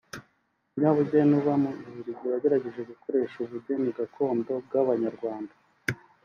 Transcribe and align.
umunyabugeni 0.67 1.33
uba 1.39 1.53
mu 1.61 1.69
Bubiligi 1.83 2.25
wagerageje 2.31 2.81
gukoresha 2.91 3.35
ubugeni 3.45 3.89
gakondo 3.97 4.51
bw’Abanyarwanda 4.65 5.53